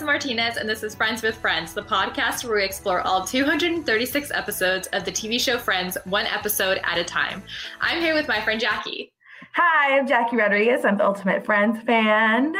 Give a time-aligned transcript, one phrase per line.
[0.00, 4.30] Vanessa Martinez, and this is Friends with Friends, the podcast where we explore all 236
[4.30, 7.42] episodes of the TV show Friends, one episode at a time.
[7.82, 9.12] I'm here with my friend Jackie.
[9.54, 10.86] Hi, I'm Jackie Rodriguez.
[10.86, 12.54] I'm the Ultimate Friends fan.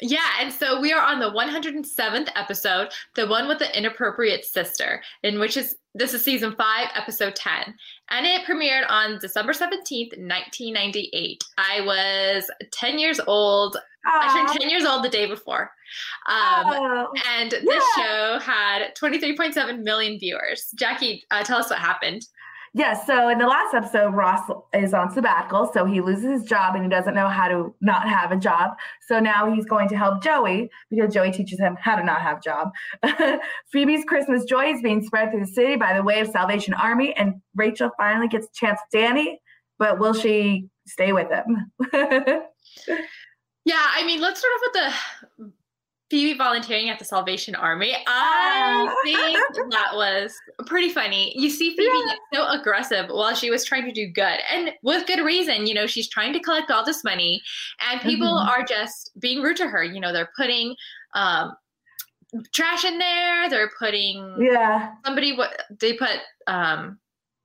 [0.00, 5.02] Yeah, and so we are on the 107th episode, the one with the inappropriate sister,
[5.22, 7.74] in which is this is season 5, episode 10.
[8.10, 11.44] And it premiered on December 17th, 1998.
[11.58, 13.76] I was 10 years old.
[14.06, 15.72] I turned 10 years old the day before.
[16.28, 18.04] Um, and this yeah.
[18.04, 20.70] show had 23.7 million viewers.
[20.76, 22.26] Jackie, uh, tell us what happened.
[22.76, 23.06] Yes.
[23.06, 25.70] So in the last episode, Ross is on sabbatical.
[25.72, 28.72] So he loses his job and he doesn't know how to not have a job.
[29.08, 32.36] So now he's going to help Joey because Joey teaches him how to not have
[32.36, 33.40] a job.
[33.72, 37.14] Phoebe's Christmas joy is being spread through the city by the way of Salvation Army.
[37.16, 39.40] And Rachel finally gets a chance with Danny,
[39.78, 41.72] but will she stay with him?
[43.64, 43.86] yeah.
[43.94, 44.72] I mean, let's start off with
[45.38, 45.52] the
[46.08, 47.96] Phoebe volunteering at the Salvation Army.
[48.06, 48.94] I uh.
[49.04, 50.32] think that was
[50.66, 51.32] pretty funny.
[51.36, 52.12] You see Phoebe yeah.
[52.12, 55.66] get so aggressive while she was trying to do good, and with good reason.
[55.66, 57.42] You know, she's trying to collect all this money,
[57.90, 58.48] and people mm-hmm.
[58.48, 59.82] are just being rude to her.
[59.82, 60.76] You know, they're putting
[61.14, 61.54] um,
[62.52, 63.50] trash in there.
[63.50, 66.98] They're putting yeah somebody what they put um,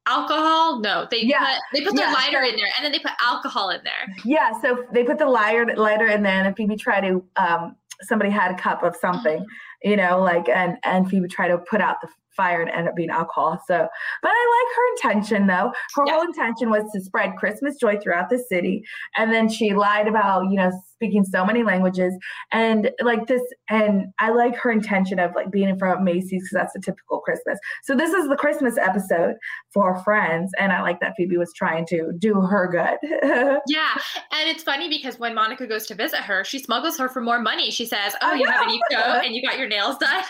[0.08, 1.40] alcohol no they yeah.
[1.40, 2.12] put they put the yeah.
[2.12, 5.26] lighter in there and then they put alcohol in there yeah so they put the
[5.26, 9.46] lighter lighter in there and phoebe tried to um somebody had a cup of something,
[9.84, 12.96] you know, like and and Phoebe try to put out the fire and end up
[12.96, 13.62] being alcohol.
[13.68, 13.88] So,
[14.22, 15.72] but I like her intention though.
[15.96, 16.14] Her yeah.
[16.14, 18.84] whole intention was to spread Christmas joy throughout the city.
[19.18, 22.14] And then she lied about, you know, speaking so many languages
[22.52, 23.42] and like this.
[23.70, 26.80] And I like her intention of like being in front of Macy's because that's a
[26.80, 27.58] typical Christmas.
[27.84, 29.36] So this is the Christmas episode
[29.74, 30.52] for Friends.
[30.60, 33.10] And I like that Phoebe was trying to do her good.
[33.68, 33.94] yeah.
[34.32, 37.40] And it's funny because when Monica goes to visit her, she smuggles her for more
[37.40, 37.72] money.
[37.72, 40.24] She says, Oh, you have a new coat and you got your nails done.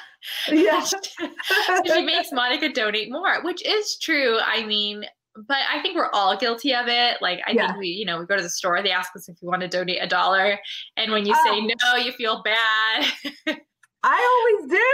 [0.51, 0.85] Yeah.
[1.85, 4.37] she makes Monica donate more, which is true.
[4.39, 5.05] I mean,
[5.47, 7.21] but I think we're all guilty of it.
[7.21, 7.67] Like I yeah.
[7.67, 9.61] think we, you know, we go to the store, they ask us if we want
[9.61, 10.59] to donate a dollar,
[10.97, 11.43] and when you oh.
[11.43, 13.11] say no, you feel bad.
[14.03, 14.87] I always do.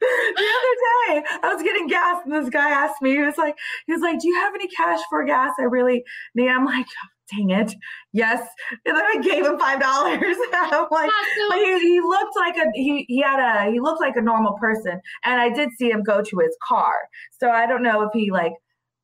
[0.00, 3.56] the other day I was getting gas and this guy asked me, he was like,
[3.86, 5.52] he was like, Do you have any cash for gas?
[5.58, 6.04] I really
[6.34, 6.48] need.
[6.48, 6.86] I'm like,
[7.30, 7.74] dang it,
[8.12, 8.46] yes.
[8.86, 10.36] And then I gave him five dollars.
[10.52, 11.10] I'm like,
[11.54, 15.00] he, he looked like a he he had a he looked like a normal person,
[15.24, 16.94] and I did see him go to his car.
[17.38, 18.52] So I don't know if he like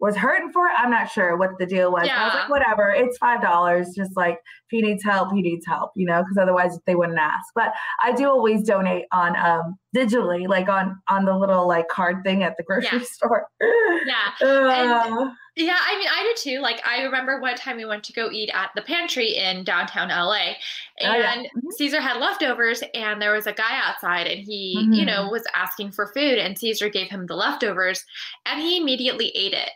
[0.01, 0.73] was hurting for it.
[0.77, 2.07] I'm not sure what the deal was.
[2.07, 2.21] Yeah.
[2.21, 3.95] I was like, whatever, it's five dollars.
[3.97, 7.19] Just like if he needs help, he needs help, you know, because otherwise they wouldn't
[7.19, 7.47] ask.
[7.55, 12.23] But I do always donate on um digitally, like on on the little like card
[12.25, 13.05] thing at the grocery yeah.
[13.11, 13.47] store.
[13.61, 14.47] yeah.
[14.47, 16.61] Uh, yeah, I mean, I did too.
[16.61, 20.09] Like, I remember one time we went to go eat at the pantry in downtown
[20.09, 20.55] LA,
[20.99, 21.35] and oh, yeah.
[21.37, 21.71] mm-hmm.
[21.77, 24.93] Caesar had leftovers, and there was a guy outside, and he, mm-hmm.
[24.93, 28.05] you know, was asking for food, and Caesar gave him the leftovers,
[28.47, 29.71] and he immediately ate it.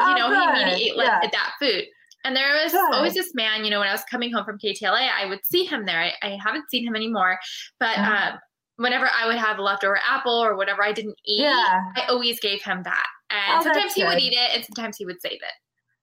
[0.00, 0.56] You oh, know, good.
[0.56, 1.84] he immediately ate that food.
[2.24, 2.94] And there was good.
[2.94, 5.64] always this man, you know, when I was coming home from KTLA, I would see
[5.64, 6.00] him there.
[6.00, 7.38] I, I haven't seen him anymore,
[7.80, 8.32] but uh-huh.
[8.32, 8.38] um,
[8.76, 11.80] whenever I would have a leftover apple or whatever I didn't eat, yeah.
[11.96, 13.06] I always gave him that.
[13.32, 14.08] And oh, sometimes he good.
[14.08, 15.54] would eat it and sometimes he would save it.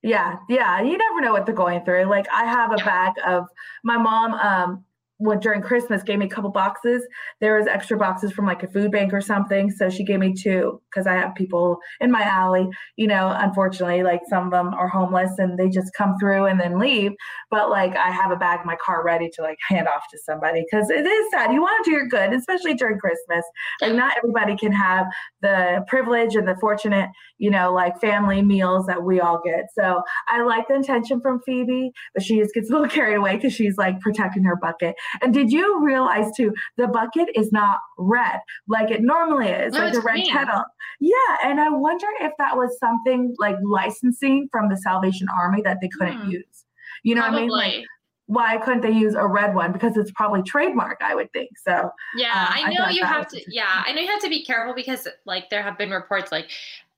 [0.01, 0.81] Yeah, yeah.
[0.81, 2.06] You never know what they're going through.
[2.06, 2.85] Like I have a yeah.
[2.85, 3.47] bag of
[3.84, 4.85] my mom um
[5.19, 7.06] when during Christmas gave me a couple boxes.
[7.41, 9.69] There was extra boxes from like a food bank or something.
[9.69, 14.02] So she gave me two because I have people in my alley, you know, unfortunately,
[14.02, 17.12] like some of them are homeless and they just come through and then leave.
[17.52, 20.18] But like I have a bag in my car ready to like hand off to
[20.25, 21.52] somebody because it is sad.
[21.52, 23.44] You want to do your good, especially during Christmas.
[23.81, 25.06] Like not everybody can have
[25.41, 29.66] the privilege and the fortunate, you know, like family meals that we all get.
[29.78, 33.35] So I like the intention from Phoebe, but she just gets a little carried away
[33.35, 34.96] because she's like protecting her bucket.
[35.22, 39.80] And did you realize too, the bucket is not red like it normally is, no,
[39.80, 40.31] like a red green.
[40.31, 40.64] kettle.
[41.00, 41.38] Yeah.
[41.44, 45.90] And I wonder if that was something like licensing from the Salvation Army that they
[45.90, 46.32] couldn't hmm.
[46.32, 46.66] use.
[47.03, 47.50] You know Probably.
[47.50, 47.79] what I mean?
[47.79, 47.85] Like,
[48.29, 49.72] why couldn't they use a red one?
[49.72, 51.50] Because it's probably trademark, I would think.
[51.58, 53.41] So yeah, um, I know I you have to.
[53.47, 56.52] Yeah, I know you have to be careful because like there have been reports like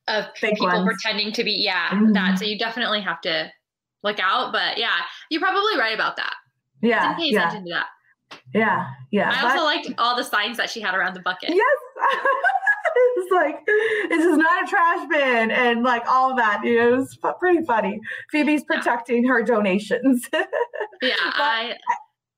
[0.08, 0.84] of Fake people ones.
[0.84, 2.12] pretending to be yeah mm-hmm.
[2.12, 2.38] that.
[2.38, 3.50] So you definitely have to
[4.02, 4.52] look out.
[4.52, 4.98] But yeah,
[5.30, 6.34] you're probably right about that.
[6.82, 7.84] Yeah, yeah.
[8.32, 8.58] Attention to that.
[8.58, 9.30] Yeah, yeah.
[9.34, 11.50] I also liked all the signs that she had around the bucket.
[11.50, 11.76] Yes.
[13.16, 13.66] it's like
[14.08, 16.62] this is not a trash bin and like all that.
[16.64, 18.00] You know, it's pretty funny.
[18.30, 19.30] Phoebe's protecting yeah.
[19.30, 20.28] her donations.
[21.02, 21.76] yeah, I,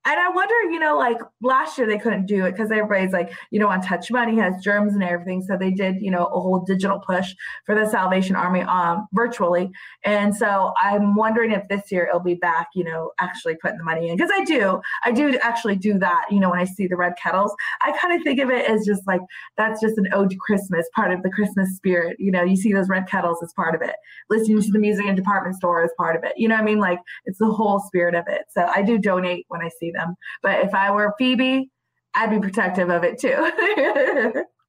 [0.05, 3.33] and I wonder, you know, like last year they couldn't do it because everybody's like,
[3.49, 5.41] you know, on touch money, has germs and everything.
[5.41, 7.33] So they did, you know, a whole digital push
[7.65, 9.71] for the Salvation Army um, virtually.
[10.03, 13.83] And so I'm wondering if this year it'll be back, you know, actually putting the
[13.83, 14.15] money in.
[14.15, 17.13] Because I do, I do actually do that, you know, when I see the red
[17.21, 17.55] kettles.
[17.81, 19.21] I kind of think of it as just like
[19.57, 22.17] that's just an ode to Christmas, part of the Christmas spirit.
[22.19, 23.95] You know, you see those red kettles as part of it.
[24.29, 26.33] Listening to the music in department store as part of it.
[26.37, 26.79] You know I mean?
[26.79, 28.43] Like it's the whole spirit of it.
[28.49, 30.15] So I do donate when I see them.
[30.41, 31.69] But if I were Phoebe,
[32.15, 33.33] I'd be protective of it too.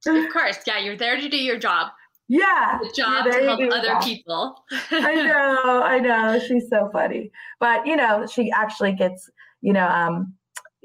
[0.07, 0.59] of course.
[0.65, 1.91] Yeah, you're there to do your job.
[2.27, 2.79] Yeah.
[2.81, 4.03] The job to help other job.
[4.03, 4.63] people.
[4.91, 6.39] I know, I know.
[6.39, 7.31] She's so funny.
[7.59, 9.29] But you know, she actually gets,
[9.61, 10.33] you know, um,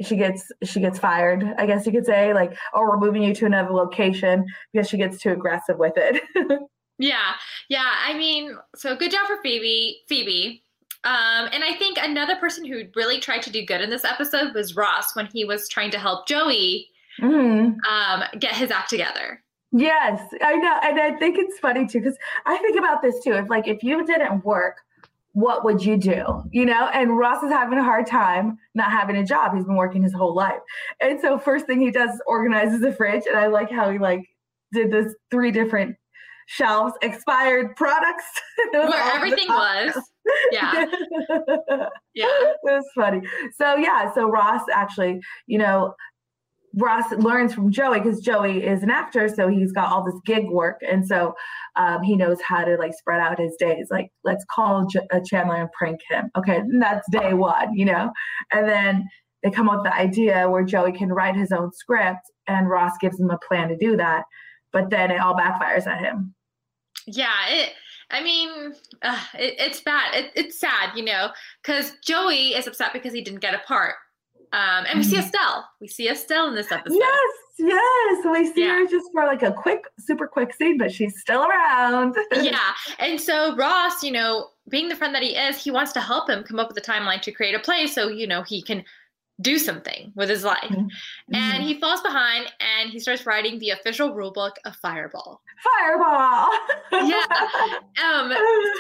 [0.01, 3.35] she gets she gets fired, I guess you could say, like, oh, we're moving you
[3.35, 6.23] to another location because she gets too aggressive with it.
[6.99, 7.35] yeah.
[7.69, 7.91] Yeah.
[8.07, 10.01] I mean, so good job for Phoebe.
[10.09, 10.65] Phoebe.
[11.05, 14.55] Um, and I think another person who really tried to do good in this episode
[14.55, 16.89] was Ross when he was trying to help Joey
[17.21, 17.79] mm-hmm.
[17.91, 19.43] um, get his act together.
[19.73, 23.33] Yes, I know, and I think it's funny too because I think about this too.
[23.33, 24.77] If like if you didn't work,
[25.33, 26.43] what would you do?
[26.51, 29.55] You know, and Ross is having a hard time not having a job.
[29.55, 30.61] He's been working his whole life,
[31.01, 33.99] and so first thing he does is organizes the fridge, and I like how he
[33.99, 34.21] like
[34.75, 35.97] did this three different
[36.47, 38.25] shelves, expired products.
[38.73, 39.95] Where everything was.
[40.51, 40.73] Yeah.
[42.15, 42.27] yeah.
[42.27, 43.21] It was funny.
[43.61, 45.95] So yeah, so Ross actually, you know,
[46.75, 50.49] Ross learns from Joey because Joey is an actor, so he's got all this gig
[50.49, 51.35] work, and so
[51.77, 53.89] um, he knows how to like spread out his days.
[53.91, 56.31] Like, let's call J- uh, Chandler and prank him.
[56.37, 58.11] Okay, and that's day one, you know,
[58.53, 59.05] and then
[59.43, 62.93] they come up with the idea where Joey can write his own script, and Ross
[63.01, 64.23] gives him a plan to do that,
[64.73, 66.35] but then it all backfires at him.
[67.07, 67.73] Yeah, it.
[68.11, 70.15] I mean, uh, it, it's bad.
[70.15, 71.31] It, it's sad, you know,
[71.63, 73.95] because Joey is upset because he didn't get a part.
[74.53, 75.25] Um, and we see mm-hmm.
[75.25, 75.69] Estelle.
[75.81, 76.99] We see Estelle in this episode.
[76.99, 78.27] Yes, yes.
[78.31, 78.81] We see yeah.
[78.81, 82.17] her just for like a quick, super quick scene, but she's still around.
[82.35, 82.73] yeah.
[82.99, 86.29] And so Ross, you know, being the friend that he is, he wants to help
[86.29, 88.85] him come up with a timeline to create a play so, you know, he can
[89.41, 90.59] do something with his life.
[90.65, 91.35] Mm-hmm.
[91.35, 95.41] And he falls behind and he starts writing the official rule book of Fireball.
[95.63, 96.49] Fireball.
[96.93, 97.27] yeah.
[98.03, 98.31] Um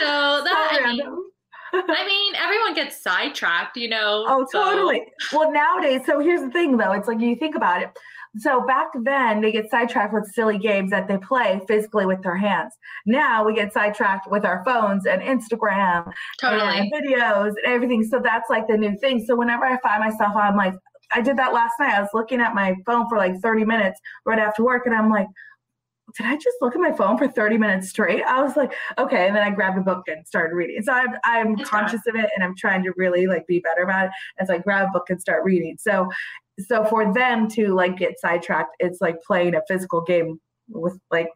[0.01, 1.03] so that so I mean,
[1.75, 4.25] I mean, everyone gets sidetracked, you know.
[4.29, 4.63] Oh, so.
[4.63, 5.07] totally.
[5.33, 7.91] Well, nowadays, so here's the thing though, it's like you think about it.
[8.39, 12.37] So back then, they get sidetracked with silly games that they play physically with their
[12.37, 12.73] hands.
[13.05, 16.79] Now we get sidetracked with our phones and Instagram totally.
[16.79, 18.05] and videos and everything.
[18.05, 19.25] So that's like the new thing.
[19.27, 20.75] So whenever I find myself, I'm like,
[21.15, 21.95] I did that last night.
[21.95, 25.11] I was looking at my phone for like 30 minutes right after work, and I'm
[25.11, 25.27] like,
[26.17, 28.23] did I just look at my phone for 30 minutes straight?
[28.23, 29.27] I was like, okay.
[29.27, 30.83] And then I grabbed a book and started reading.
[30.83, 34.07] So I'm, I'm conscious of it and I'm trying to really like be better about
[34.07, 34.47] it.
[34.47, 35.77] So I grab a book and start reading.
[35.79, 36.09] So,
[36.67, 41.29] so for them to like get sidetracked, it's like playing a physical game with like,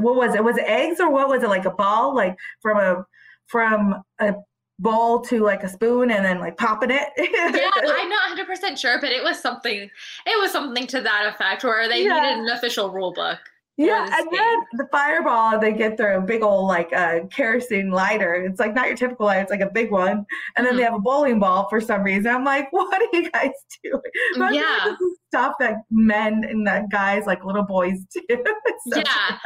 [0.00, 0.44] what was it?
[0.44, 1.48] Was it eggs or what was it?
[1.48, 3.04] Like a ball, like from a,
[3.46, 4.34] from a
[4.78, 7.08] bowl to like a spoon and then like popping it.
[7.18, 9.90] yeah, I'm not 100% sure, but it was something,
[10.26, 12.20] it was something to that effect where they yeah.
[12.20, 13.38] needed an official rule book.
[13.80, 18.34] Yeah, and then the fireball, they get their big old like uh, kerosene lighter.
[18.34, 20.10] It's like not your typical lighter; it's like a big one.
[20.10, 20.64] And mm-hmm.
[20.64, 20.92] then they mm-hmm.
[20.92, 22.26] have a bowling ball for some reason.
[22.26, 24.02] I'm like, what are you guys doing?
[24.36, 28.20] But yeah, this is stuff that men and that guys, like little boys, do.
[28.92, 29.38] so yeah,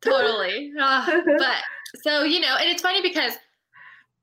[0.00, 0.72] totally.
[0.80, 1.56] Uh, but
[2.02, 3.34] so you know, and it's funny because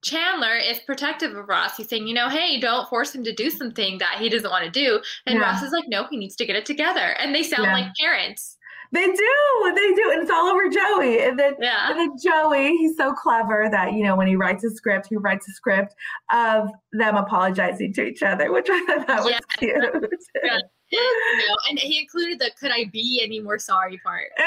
[0.02, 1.78] Chandler is protective of Ross.
[1.78, 4.66] He's saying, you know, hey, don't force him to do something that he doesn't want
[4.66, 5.00] to do.
[5.28, 5.46] And yeah.
[5.46, 7.16] Ross is like, no, he needs to get it together.
[7.20, 7.74] And they sound yeah.
[7.74, 8.58] like parents.
[8.92, 11.22] They do, they do, and it's all over Joey.
[11.24, 11.92] And then, yeah.
[11.92, 15.16] and then Joey, he's so clever that you know when he writes a script, he
[15.16, 15.94] writes a script
[16.34, 19.80] of them apologizing to each other, which I thought that was yeah.
[19.92, 20.14] cute.
[20.44, 20.60] Yeah.
[20.92, 24.30] You know, and he included the "Could I be any more sorry?" part.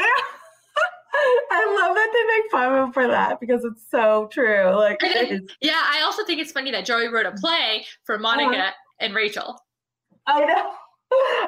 [1.14, 4.74] I love that they make fun of him for that because it's so true.
[4.74, 4.98] Like,
[5.60, 9.14] yeah, I also think it's funny that Joey wrote a play for Monica uh, and
[9.14, 9.58] Rachel.
[10.26, 10.72] I know.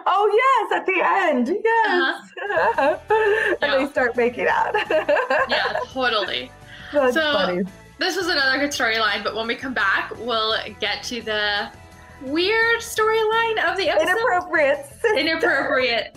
[0.06, 2.30] Oh yes, at the end, yes.
[2.36, 2.98] Uh-huh.
[3.62, 3.78] and yeah.
[3.78, 4.74] they start making out.
[5.48, 6.50] yeah, totally.
[6.92, 7.62] That's so, funny.
[7.98, 11.70] This was another good storyline, but when we come back, we'll get to the
[12.22, 14.08] weird storyline of the episode.
[14.18, 14.86] Inappropriate.
[15.16, 16.16] Inappropriate.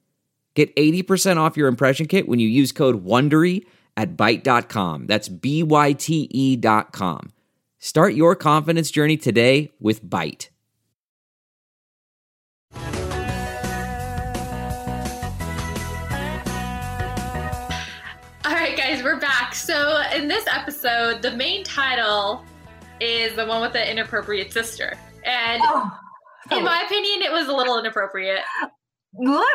[0.53, 3.65] Get 80% off your impression kit when you use code WONDERY
[3.95, 5.07] at Byte.com.
[5.07, 7.31] That's B-Y-T-E dot com.
[7.79, 10.49] Start your confidence journey today with Byte.
[18.43, 19.55] All right, guys, we're back.
[19.55, 22.45] So in this episode, the main title
[22.99, 24.93] is the one with the inappropriate sister.
[25.25, 25.99] And oh,
[26.51, 28.41] in my opinion, it was a little inappropriate
[29.13, 29.43] little.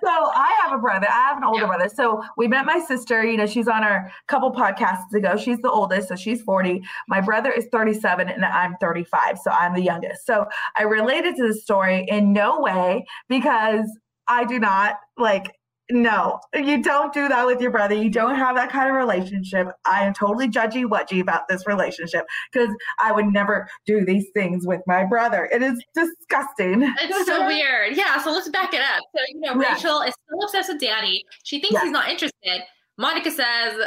[0.00, 1.06] so I have a brother.
[1.08, 1.66] I have an older yeah.
[1.66, 1.88] brother.
[1.88, 3.24] So we met my sister.
[3.24, 5.36] You know, she's on our couple podcasts ago.
[5.36, 6.82] She's the oldest, so she's 40.
[7.08, 9.38] My brother is 37 and I'm 35.
[9.38, 10.26] So I'm the youngest.
[10.26, 10.46] So
[10.76, 13.86] I related to the story in no way because
[14.26, 15.52] I do not like
[15.90, 17.94] no, you don't do that with your brother.
[17.94, 19.68] You don't have that kind of relationship.
[19.84, 22.70] I am totally judgy wudgy about this relationship because
[23.02, 25.48] I would never do these things with my brother.
[25.52, 26.82] It is disgusting.
[27.02, 27.96] It's so weird.
[27.96, 29.02] Yeah, so let's back it up.
[29.14, 31.22] So, you know, Rachel is still obsessed with Danny.
[31.42, 32.62] She thinks he's not interested.
[32.96, 33.78] Monica says,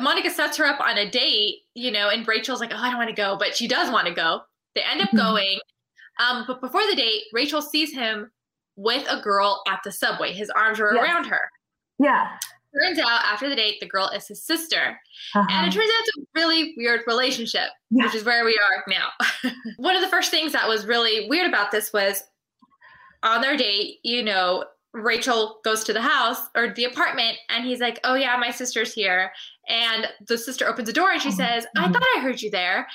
[0.00, 2.98] Monica sets her up on a date, you know, and Rachel's like, oh, I don't
[2.98, 4.42] want to go, but she does want to go.
[4.76, 5.16] They end up mm-hmm.
[5.16, 5.58] going.
[6.20, 8.30] Um, but before the date, Rachel sees him
[8.76, 10.32] with a girl at the subway.
[10.32, 11.04] His arms were yes.
[11.04, 11.40] around her.
[11.98, 12.28] Yeah.
[12.80, 14.98] Turns out after the date, the girl is his sister.
[15.34, 15.46] Uh-huh.
[15.50, 18.04] And it turns out it's a really weird relationship, yeah.
[18.04, 19.08] which is where we are now.
[19.76, 22.22] One of the first things that was really weird about this was
[23.22, 24.64] on their date, you know,
[24.94, 28.92] Rachel goes to the house or the apartment and he's like, Oh, yeah, my sister's
[28.92, 29.32] here.
[29.68, 32.50] And the sister opens the door and she oh, says, I thought I heard you
[32.50, 32.86] there.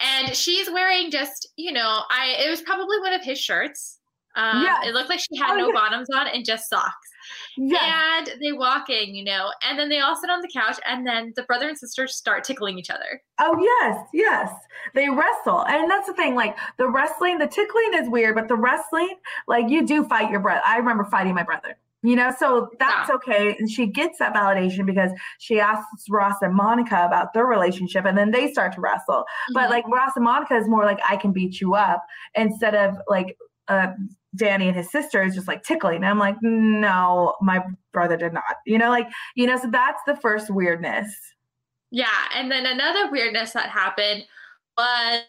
[0.00, 3.98] And she's wearing just, you know, I it was probably one of his shirts
[4.36, 4.88] um, yeah.
[4.88, 7.08] It looked like she had no bottoms on and just socks.
[7.56, 8.18] Yeah.
[8.18, 11.06] And they walk in, you know, and then they all sit on the couch, and
[11.06, 13.22] then the brother and sister start tickling each other.
[13.40, 14.52] Oh, yes, yes.
[14.94, 15.64] They wrestle.
[15.66, 19.16] And that's the thing, like the wrestling, the tickling is weird, but the wrestling,
[19.48, 20.60] like you do fight your brother.
[20.64, 21.76] I remember fighting my brother.
[22.02, 23.14] You know, so that's yeah.
[23.16, 23.56] okay.
[23.58, 28.16] And she gets that validation because she asks Ross and Monica about their relationship and
[28.16, 29.22] then they start to wrestle.
[29.22, 29.54] Mm-hmm.
[29.54, 32.04] But like Ross and Monica is more like, I can beat you up
[32.36, 33.88] instead of like, uh,
[34.36, 35.96] Danny and his sister is just like tickling.
[35.96, 37.62] And I'm like, no, my
[37.92, 38.44] brother did not.
[38.66, 41.08] You know, like, you know, so that's the first weirdness.
[41.90, 42.06] Yeah.
[42.34, 44.24] And then another weirdness that happened
[44.76, 45.22] was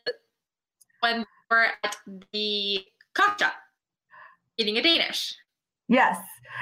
[0.99, 1.95] when we were at
[2.33, 2.83] the
[3.13, 3.53] coffee shop
[4.57, 5.35] eating a Danish.
[5.87, 6.17] Yes.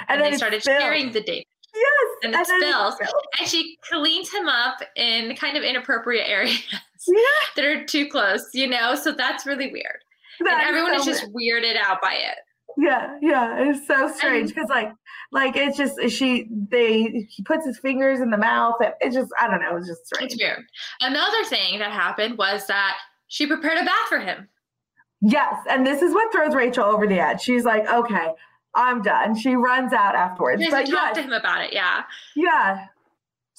[0.07, 1.45] And, and then they started sharing the Danish.
[1.73, 2.09] Yes.
[2.23, 2.95] And it spills.
[2.99, 3.09] It
[3.39, 6.63] and she cleans him up in kind of inappropriate areas
[7.07, 7.15] yeah.
[7.55, 8.95] that are too close, you know?
[8.95, 10.04] So that's really weird
[10.39, 11.63] and everyone so is just weird.
[11.63, 12.37] weirded out by it.
[12.77, 14.91] Yeah, yeah, it's so strange because like,
[15.31, 19.31] like it's just she they he puts his fingers in the mouth and it's just
[19.39, 20.33] I don't know, it's just strange.
[20.33, 20.63] It's weird.
[21.01, 24.49] Another thing that happened was that she prepared a bath for him.
[25.21, 27.41] Yes, and this is what throws Rachel over the edge.
[27.41, 28.27] She's like, okay,
[28.75, 29.37] I'm done.
[29.37, 30.61] She runs out afterwards.
[30.61, 31.73] She but talk yes, to him about it.
[31.73, 32.03] Yeah.
[32.35, 32.85] Yeah.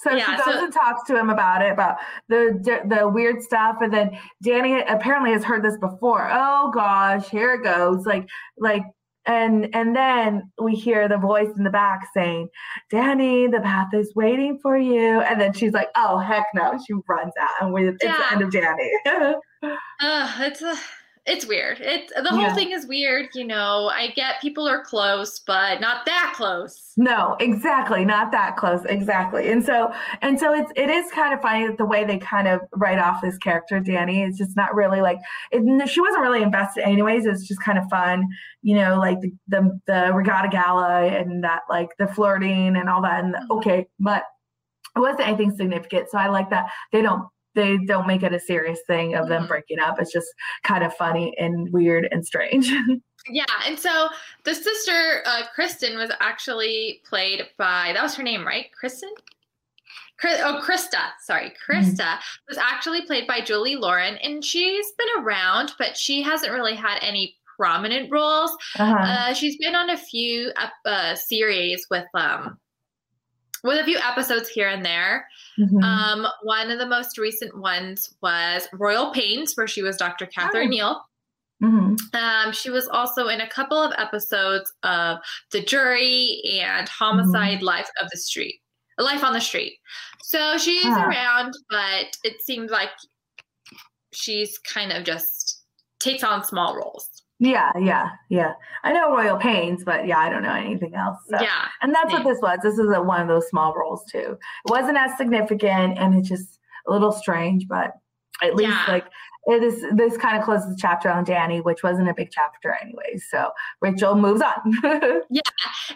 [0.06, 1.96] So yeah, she goes so, and talks to him about it, about
[2.28, 6.28] the the weird stuff, and then Danny apparently has heard this before.
[6.30, 8.06] Oh gosh, here it goes.
[8.06, 8.84] Like like
[9.26, 12.48] and and then we hear the voice in the back saying,
[12.90, 16.94] "Danny, the path is waiting for you." And then she's like, "Oh heck no!" She
[17.08, 18.90] runs out, and we, it's the end of Danny.
[20.00, 20.76] uh, it's a
[21.26, 21.80] it's weird.
[21.80, 22.54] It the whole yeah.
[22.54, 23.28] thing is weird.
[23.34, 26.92] You know, I get people are close, but not that close.
[26.96, 29.50] No, exactly, not that close, exactly.
[29.50, 29.92] And so,
[30.22, 33.20] and so it's it is kind of funny the way they kind of write off
[33.22, 34.22] this character, Danny.
[34.22, 35.18] It's just not really like
[35.50, 37.26] it, she wasn't really invested, anyways.
[37.26, 38.24] It's just kind of fun,
[38.62, 43.02] you know, like the the, the regatta gala and that like the flirting and all
[43.02, 43.24] that.
[43.24, 43.52] And mm-hmm.
[43.58, 44.24] okay, but
[44.94, 46.08] it wasn't anything significant.
[46.10, 49.42] So I like that they don't they don't make it a serious thing of them
[49.42, 49.48] mm-hmm.
[49.48, 50.00] breaking up.
[50.00, 50.28] It's just
[50.62, 52.70] kind of funny and weird and strange.
[53.28, 54.08] yeah, and so
[54.44, 58.66] the sister uh, Kristen was actually played by that was her name, right?
[58.78, 59.10] Kristen.
[60.22, 62.48] oh, Krista, sorry, Krista mm-hmm.
[62.48, 66.98] was actually played by Julie Lauren, and she's been around, but she hasn't really had
[67.00, 68.54] any prominent roles.
[68.78, 68.96] Uh-huh.
[68.98, 70.52] Uh, she's been on a few
[70.84, 72.58] uh, series with um,
[73.66, 75.26] with a few episodes here and there.
[75.58, 75.82] Mm-hmm.
[75.82, 80.26] Um, one of the most recent ones was Royal Pains, where she was Dr.
[80.26, 80.70] Catherine oh.
[80.70, 81.02] Neal.
[81.62, 82.16] Mm-hmm.
[82.16, 85.18] Um, she was also in a couple of episodes of
[85.50, 87.64] The Jury and Homicide: mm-hmm.
[87.64, 88.60] Life of the Street,
[88.98, 89.78] Life on the Street.
[90.22, 91.06] So she's huh.
[91.06, 92.90] around, but it seems like
[94.12, 95.62] she's kind of just
[95.98, 97.08] takes on small roles.
[97.38, 98.52] Yeah, yeah, yeah.
[98.82, 101.18] I know Royal Pains, but yeah, I don't know anything else.
[101.28, 101.38] So.
[101.40, 101.66] Yeah.
[101.82, 102.24] And that's same.
[102.24, 102.58] what this was.
[102.62, 104.38] This is a, one of those small roles too.
[104.38, 107.92] It wasn't as significant and it's just a little strange, but
[108.42, 108.84] at least yeah.
[108.88, 109.06] like
[109.46, 112.76] it is this kind of closes the chapter on Danny, which wasn't a big chapter
[112.82, 113.16] anyway.
[113.30, 113.50] So
[113.80, 114.74] Rachel moves on.
[115.30, 115.40] yeah.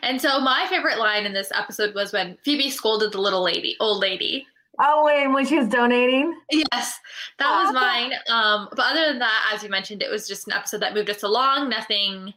[0.03, 3.77] And so my favorite line in this episode was when Phoebe scolded the little lady,
[3.81, 4.47] old lady.
[4.83, 6.35] Oh, wait, when she was donating?
[6.51, 6.99] Yes,
[7.39, 8.13] that was mine.
[8.29, 11.11] Um, but other than that, as you mentioned, it was just an episode that moved
[11.11, 11.69] us along.
[11.69, 12.33] Nothing,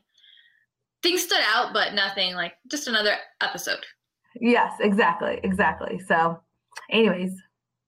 [1.02, 3.86] things stood out, but nothing like just another episode.
[4.36, 6.00] Yes, exactly, exactly.
[6.00, 6.40] So,
[6.90, 7.34] anyways,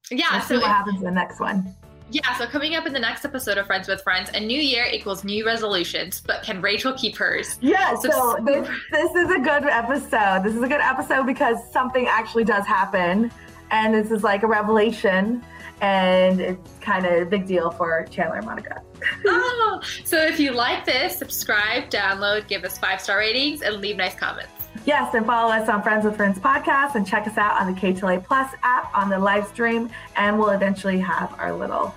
[0.10, 0.28] yeah.
[0.32, 1.76] Let's so see what if, happens in the next one.
[2.12, 4.86] Yeah, so coming up in the next episode of Friends with Friends, a new year
[4.86, 7.58] equals new resolutions, but can Rachel keep hers?
[7.62, 10.44] Yeah, so, so this, this is a good episode.
[10.44, 13.32] This is a good episode because something actually does happen
[13.72, 15.44] and this is like a revelation
[15.82, 18.82] and it's kind of a big deal for Chandler and Monica.
[19.26, 23.98] oh, so if you like this, subscribe, download, give us five star ratings, and leave
[23.98, 24.52] nice comments.
[24.86, 27.80] Yes, and follow us on Friends with Friends podcast and check us out on the
[27.80, 31.94] KTLA Plus app on the live stream, and we'll eventually have our little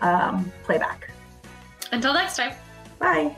[0.00, 1.10] um, playback.
[1.92, 2.54] Until next time.
[2.98, 3.36] Bye.